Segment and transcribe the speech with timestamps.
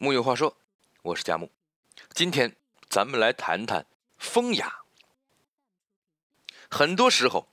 [0.00, 0.56] 木有话说，
[1.02, 1.50] 我是佳木。
[2.14, 2.54] 今天
[2.88, 3.84] 咱们来谈谈
[4.16, 4.82] 风雅。
[6.70, 7.50] 很多时候，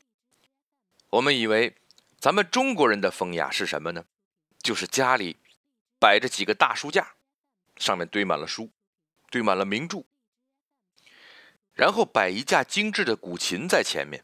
[1.09, 1.75] 我们以为
[2.19, 4.05] 咱们中国人的风雅是什么呢？
[4.61, 5.37] 就是家里
[5.99, 7.15] 摆着几个大书架，
[7.77, 8.69] 上面堆满了书，
[9.31, 10.03] 堆满了名著，
[11.73, 14.23] 然后摆一架精致的古琴在前面，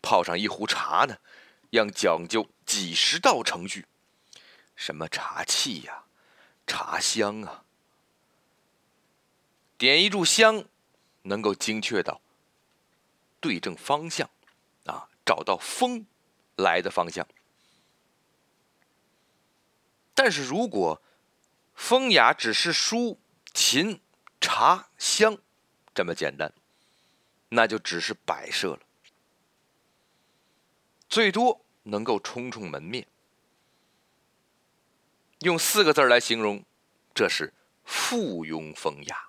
[0.00, 1.18] 泡上一壶茶呢，
[1.68, 3.84] 要讲究几十道程序。
[4.74, 6.04] 什么茶器呀，
[6.68, 7.64] 茶香啊，
[9.76, 10.66] 点一炷香，
[11.22, 12.20] 能够精确到
[13.40, 14.30] 对正方向，
[14.84, 16.06] 啊，找到风
[16.56, 17.26] 来的方向。
[20.14, 21.02] 但是如果
[21.74, 23.18] 风雅只是书、
[23.54, 24.00] 琴、
[24.40, 25.38] 茶、香
[25.94, 26.52] 这么简单，
[27.48, 28.80] 那就只是摆设了，
[31.08, 33.06] 最多能够充充门面。
[35.40, 36.64] 用四个字来形容，
[37.14, 39.28] 这是附庸风雅。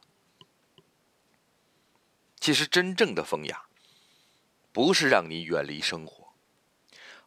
[2.39, 3.66] 其实真正的风雅，
[4.72, 6.34] 不是让你远离生活，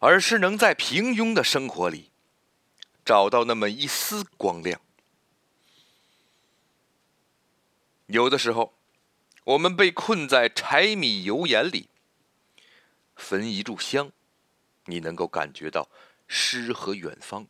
[0.01, 2.11] 而是能在平庸的生活里
[3.05, 4.81] 找到那么一丝光亮。
[8.07, 8.75] 有的时候，
[9.45, 11.89] 我们被困在柴米油盐里，
[13.15, 14.11] 焚一炷香，
[14.87, 15.89] 你能够感觉到
[16.27, 17.47] 诗和远方。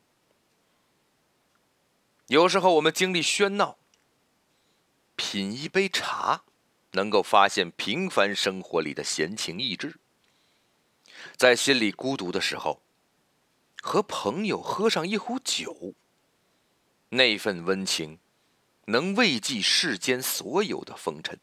[2.32, 3.76] 有时候我们经历喧闹，
[5.16, 6.44] 品一杯茶，
[6.92, 9.98] 能够发现平凡生活里的闲情逸致。
[11.36, 12.80] 在心里孤独的时候，
[13.82, 15.92] 和朋友喝上一壶酒，
[17.10, 18.18] 那份温情，
[18.86, 21.38] 能慰藉世间所有的风尘。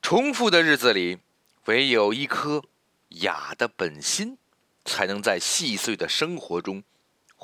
[0.00, 1.18] 重复的日子里，
[1.66, 2.64] 唯有一颗
[3.10, 4.38] 雅的本心，
[4.86, 6.82] 才能在细碎的生活中。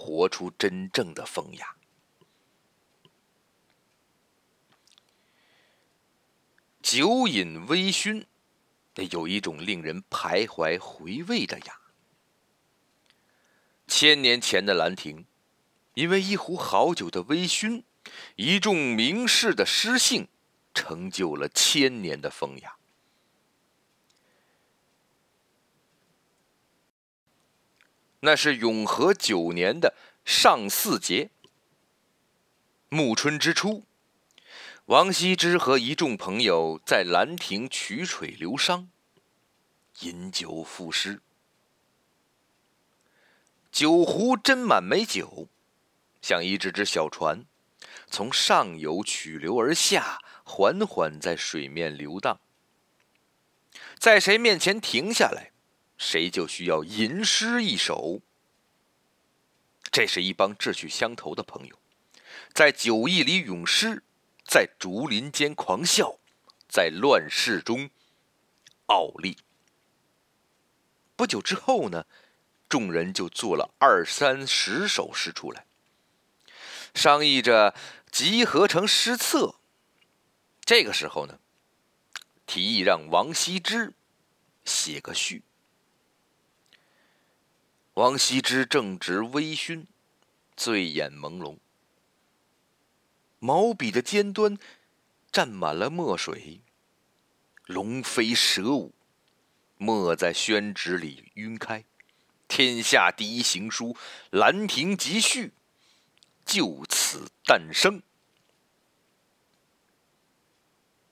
[0.05, 1.77] 活出真正的风雅。
[6.83, 8.27] 酒饮微醺，
[9.13, 11.79] 有一种令人徘徊回味的雅。
[13.87, 15.25] 千年前的兰亭，
[15.95, 17.85] 因为一壶好酒的微醺，
[18.35, 20.27] 一众名士的诗兴，
[20.75, 22.77] 成就了千年的风雅。
[28.25, 29.95] 那是永和九年的
[30.25, 31.31] 上巳节，
[32.89, 33.85] 暮春之初，
[34.85, 38.87] 王羲之和一众朋友在兰亭曲水流觞，
[40.01, 41.21] 饮酒赋诗。
[43.73, 45.49] 酒壶斟满美酒，
[46.21, 47.45] 像一只只小船，
[48.07, 52.39] 从上游曲流而下，缓缓在水面流荡。
[53.99, 55.52] 在谁面前停下来？
[56.03, 58.23] 谁就需要吟诗一首。
[59.93, 61.79] 这是一帮志趣相投的朋友，
[62.53, 64.03] 在酒意里咏诗，
[64.45, 66.19] 在竹林间狂笑，
[66.69, 67.89] 在乱世中
[68.87, 69.39] 傲立。
[71.15, 72.05] 不久之后呢，
[72.69, 75.67] 众人就做了二三十首诗出来，
[76.97, 77.77] 商议着
[78.11, 79.55] 集合成诗册。
[80.65, 81.39] 这个时候呢，
[82.45, 83.95] 提议让王羲之
[84.65, 85.45] 写个序。
[88.03, 89.87] 王羲之正值微醺，
[90.57, 91.59] 醉眼朦胧，
[93.39, 94.59] 毛笔的尖端
[95.31, 96.63] 沾满了墨水，
[97.67, 98.93] 龙飞蛇舞，
[99.79, 101.85] 墨在宣纸里晕开，
[102.49, 103.93] 天下第一行书
[104.31, 105.47] 《兰亭集序》
[106.45, 108.03] 就此诞生。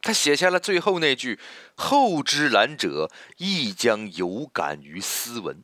[0.02, 1.38] 他写下了最后那句
[1.78, 5.62] ：“后之兰者，亦将有感于斯文。”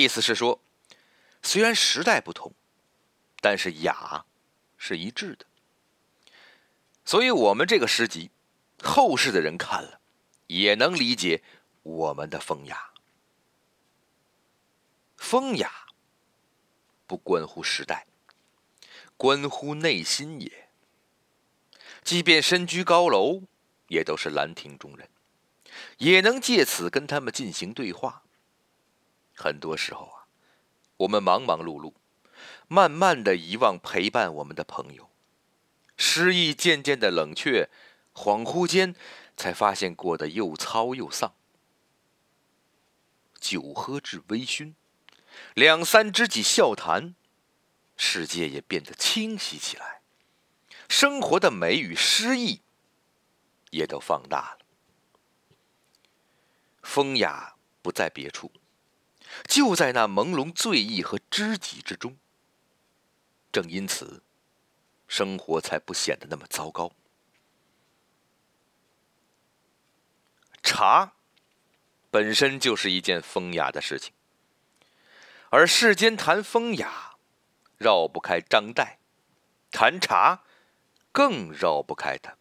[0.00, 0.60] 意思是说，
[1.40, 2.52] 虽然时代不同，
[3.40, 4.24] 但是雅
[4.76, 5.46] 是一致的。
[7.04, 8.30] 所以，我们这个诗集，
[8.82, 10.00] 后世的人看了，
[10.48, 11.44] 也能理解
[11.84, 12.90] 我们的风雅。
[15.16, 15.70] 风雅
[17.06, 18.06] 不关乎时代，
[19.16, 20.68] 关乎内心也。
[22.02, 23.42] 即便身居高楼，
[23.86, 25.08] 也都是兰亭中人，
[25.98, 28.23] 也能借此跟他们进行对话。
[29.34, 30.26] 很多时候啊，
[30.98, 31.94] 我们忙忙碌碌，
[32.68, 35.10] 慢慢的遗忘陪伴我们的朋友，
[35.96, 37.68] 诗意渐渐的冷却，
[38.14, 38.94] 恍惚间
[39.36, 41.34] 才发现过得又糙又丧。
[43.40, 44.74] 酒喝至微醺，
[45.54, 47.14] 两三知己笑谈，
[47.96, 50.00] 世界也变得清晰起来，
[50.88, 52.62] 生活的美与诗意
[53.70, 54.58] 也都放大了。
[56.82, 58.50] 风雅不在别处。
[59.48, 62.16] 就在那朦胧醉意和知己之中，
[63.52, 64.22] 正因此，
[65.08, 66.92] 生活才不显得那么糟糕。
[70.62, 71.14] 茶
[72.10, 74.14] 本身就是一件风雅的事情，
[75.50, 77.16] 而世间谈风雅，
[77.76, 78.96] 绕不开张岱；
[79.70, 80.44] 谈茶，
[81.12, 82.36] 更绕不开他。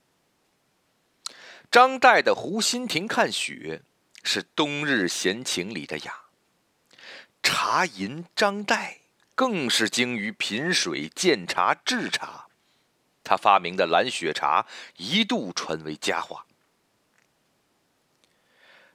[1.69, 3.84] 张岱的《湖心亭看雪》
[4.28, 6.23] 是冬日闲情里的雅，
[7.56, 8.96] 茶吟张岱
[9.36, 12.48] 更是精于品水、鉴茶、制茶。
[13.24, 14.66] 他发明的蓝雪茶
[14.98, 16.48] 一度传为佳话。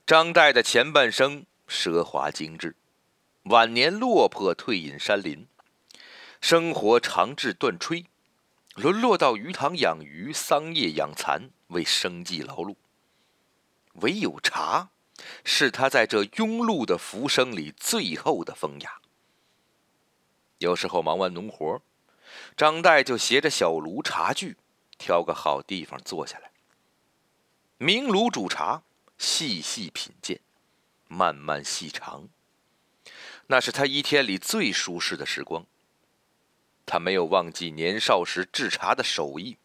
[0.05, 2.75] 张岱的前半生奢华精致，
[3.45, 5.47] 晚年落魄退隐山林，
[6.41, 8.07] 生活长至断炊。
[8.75, 12.75] 沦落到鱼塘养鱼、桑叶养蚕，为生计劳碌。
[13.95, 14.91] 唯有茶，
[15.45, 19.01] 是他在这庸碌的浮生里最后的风雅。
[20.59, 21.81] 有时候忙完农活，
[22.57, 24.57] 张岱就携着小炉茶具，
[24.99, 26.51] 挑个好地方坐下来，
[27.79, 28.83] 明炉煮茶，
[29.17, 30.41] 细细品鉴，
[31.07, 32.29] 慢慢细尝。
[33.47, 35.65] 那是他一天里最舒适的时光。
[36.85, 39.59] 他没有忘记年少时制茶的手艺，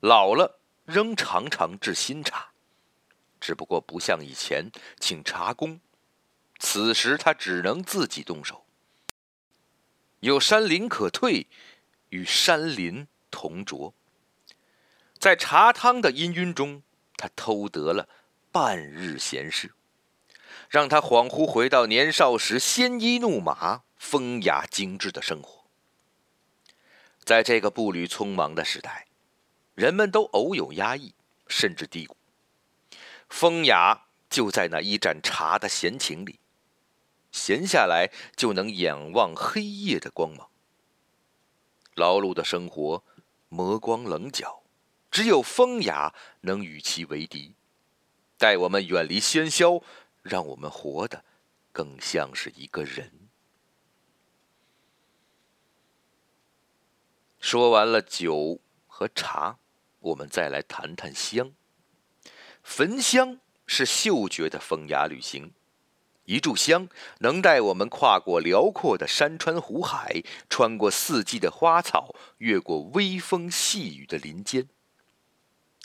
[0.00, 2.50] 老了仍常常制新茶，
[3.48, 5.80] 只不过不像以前请茶工，
[6.58, 8.66] 此时他只能自己动手。
[10.20, 11.46] 有山林可退，
[12.10, 13.94] 与山林同酌，
[15.18, 16.82] 在茶汤的氤氲中，
[17.16, 18.06] 他偷得了
[18.52, 19.72] 半日闲适，
[20.68, 25.64] 让他恍惚回到年少时鲜衣怒马、风雅精致的生活。
[27.24, 29.06] 在这个步履匆忙的时代，
[29.74, 31.14] 人们都偶有压抑，
[31.46, 32.17] 甚至低谷。
[33.28, 36.40] 风雅就在那一盏茶的闲情里，
[37.30, 40.48] 闲下来就能仰望黑夜的光芒。
[41.94, 43.04] 劳碌的生活
[43.48, 44.62] 磨光棱角，
[45.10, 47.54] 只有风雅能与其为敌，
[48.36, 49.82] 带我们远离喧嚣，
[50.22, 51.24] 让我们活得
[51.72, 53.12] 更像是一个人。
[57.40, 59.58] 说完了酒和茶，
[60.00, 61.52] 我们再来谈谈香。
[62.68, 65.52] 焚香是嗅觉的风雅旅行，
[66.26, 66.86] 一炷香
[67.20, 74.68] 能带我们跨过辽阔的山川湖海，穿过四季的花草，越过微风细雨的林间。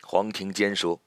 [0.04, 1.02] 黄庭坚说：“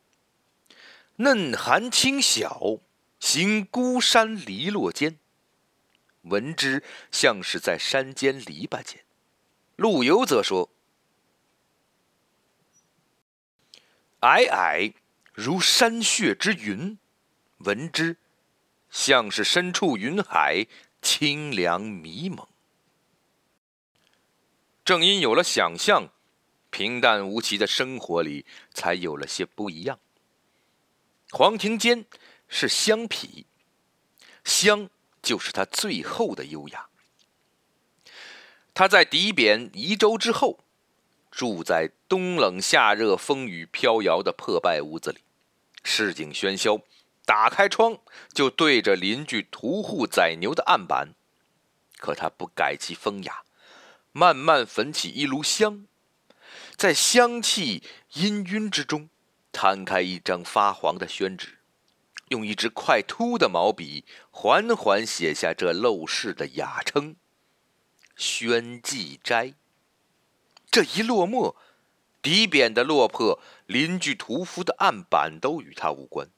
[1.17, 2.81] 嫩寒清晓，
[3.21, 5.19] 行孤山篱落间，
[6.23, 6.83] 闻之
[7.13, 9.05] 像是在山间篱笆间。”
[9.77, 10.71] 陆游则说
[14.21, 14.95] ：“矮矮
[15.37, 16.99] 如山穴之云，
[17.59, 18.17] 闻之
[18.89, 20.67] 像是身处云海，
[21.03, 22.49] 清凉迷蒙。”
[24.83, 26.09] 正因有了想象，
[26.71, 30.01] 平淡无奇的生活里才有了些不一样。
[31.31, 32.07] 黄庭坚
[32.49, 33.45] 是香痞，
[34.43, 34.89] 香
[35.21, 36.89] 就是他最后的优雅。
[38.73, 40.61] 他在抵贬宜州之后，
[41.31, 45.19] 住在冬冷夏热、风雨飘摇的破败屋子里，
[45.87, 46.81] 市井喧嚣，
[47.25, 48.01] 打开窗
[48.35, 51.15] 就对着邻居屠户宰牛的案板。
[51.97, 53.45] 可他不改其风雅，
[54.11, 55.87] 慢慢焚起一炉香，
[56.77, 59.09] 在香气氤氲之中，
[59.53, 61.59] 摊开一张发黄的宣纸，
[62.29, 67.15] 用一支快秃的毛笔，缓缓写下这陋室的雅称。
[68.17, 69.55] 宣祭斋，
[70.71, 71.55] 这一落寞，
[72.27, 76.29] 抵贬的落魄邻居屠夫的案板都与他无关。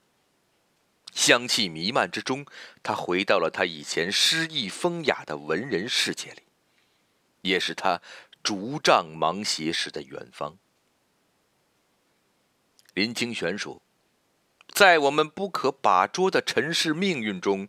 [1.14, 2.44] 香气弥漫之中，
[2.82, 6.42] 他回到了他以前诗意风雅的文人世界里，
[7.40, 8.02] 也是他
[8.42, 10.58] 竹杖芒鞋时的远方。
[12.92, 13.80] 林清玄说
[14.68, 17.66] ：“在我们不可把捉的尘世命运中，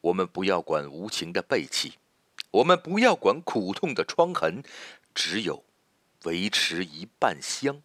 [0.00, 1.92] 我们不要管无情的背弃。”
[2.50, 4.64] 我们不要管苦痛的疮痕，
[5.14, 5.62] 只有
[6.26, 7.82] 维持一半香，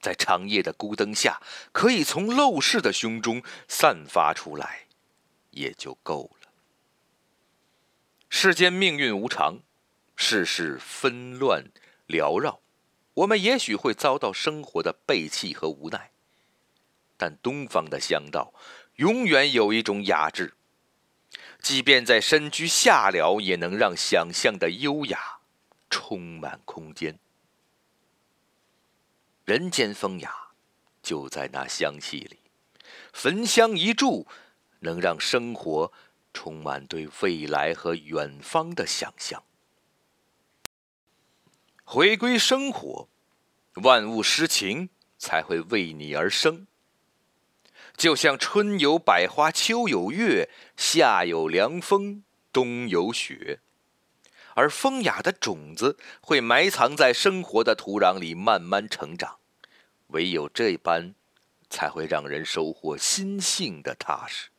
[0.00, 4.88] 在长夜的孤灯下，可以从陋室的胸中散发出来，
[5.52, 6.48] 也就够了。
[8.28, 9.60] 世间命运无常，
[10.16, 11.64] 世事纷乱
[12.08, 12.60] 缭绕，
[13.14, 16.10] 我们也许会遭到生活的背弃和无奈，
[17.16, 18.52] 但东方的香道
[18.96, 20.54] 永远有一种雅致。
[21.62, 25.38] 即便在身居下僚，也能让想象的优雅
[25.88, 27.18] 充满空间。
[29.44, 30.34] 人间风雅
[31.02, 32.38] 就在那香气里，
[33.12, 34.26] 焚香一炷，
[34.80, 35.92] 能让生活
[36.32, 39.42] 充满对未来和远方的想象。
[41.84, 43.08] 回归生活，
[43.74, 46.66] 万物诗情才会为你而生。
[47.98, 53.60] 就像春有百花，秋有月，夏有凉风，冬有雪。
[54.54, 59.38] 而风雅的种子会埋藏在生活的土壤里，慢慢成长。
[60.08, 61.14] 唯有这般，
[61.68, 64.50] 才会让人收获心性的踏实。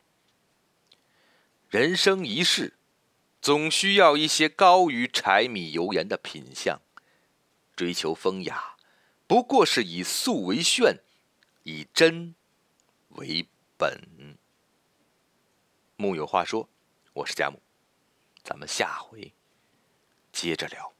[1.68, 2.74] 人生一世，
[3.40, 6.80] 总需要一些高于柴米油盐的品相。
[7.74, 8.76] 追求风雅，
[9.26, 11.00] 不过是以素为炫，
[11.62, 12.34] 以真
[13.10, 14.36] 为本。
[15.96, 16.68] 木有话说，
[17.14, 17.60] 我是佳木，
[18.42, 19.32] 咱们下回
[20.36, 20.95] 接着聊。